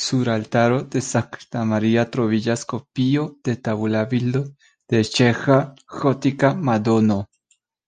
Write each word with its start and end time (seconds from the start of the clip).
Sur 0.00 0.28
altaro 0.32 0.76
de 0.92 1.00
Sankta 1.04 1.62
Maria 1.70 2.04
troviĝas 2.16 2.60
kopio 2.74 3.24
de 3.48 3.56
tabula 3.68 4.04
bildo 4.14 4.44
de 4.94 5.02
ĉeĥa 5.18 5.56
gotika 6.04 6.52
Madono. 6.70 7.18